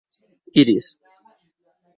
Iris. 0.61 0.87